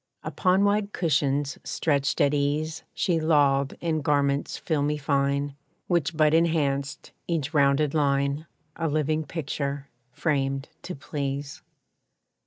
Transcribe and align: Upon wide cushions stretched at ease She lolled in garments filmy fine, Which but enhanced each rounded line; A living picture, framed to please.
Upon 0.23 0.63
wide 0.63 0.93
cushions 0.93 1.59
stretched 1.63 2.19
at 2.21 2.33
ease 2.33 2.81
She 2.95 3.19
lolled 3.19 3.75
in 3.81 4.01
garments 4.01 4.57
filmy 4.57 4.97
fine, 4.97 5.55
Which 5.85 6.17
but 6.17 6.33
enhanced 6.33 7.11
each 7.27 7.53
rounded 7.53 7.93
line; 7.93 8.47
A 8.77 8.87
living 8.87 9.23
picture, 9.25 9.89
framed 10.11 10.69
to 10.81 10.95
please. 10.95 11.61